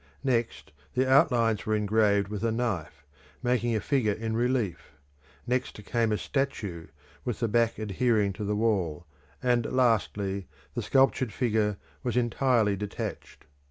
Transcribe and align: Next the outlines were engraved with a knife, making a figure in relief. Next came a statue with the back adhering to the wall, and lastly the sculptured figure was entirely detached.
Next 0.23 0.71
the 0.95 1.07
outlines 1.07 1.63
were 1.67 1.75
engraved 1.75 2.27
with 2.27 2.43
a 2.43 2.51
knife, 2.51 3.05
making 3.43 3.75
a 3.75 3.79
figure 3.79 4.13
in 4.13 4.35
relief. 4.35 4.93
Next 5.45 5.75
came 5.85 6.11
a 6.11 6.17
statue 6.17 6.87
with 7.23 7.39
the 7.39 7.47
back 7.47 7.77
adhering 7.77 8.33
to 8.33 8.43
the 8.43 8.55
wall, 8.55 9.05
and 9.43 9.71
lastly 9.71 10.47
the 10.73 10.81
sculptured 10.81 11.31
figure 11.31 11.77
was 12.01 12.17
entirely 12.17 12.75
detached. 12.75 13.45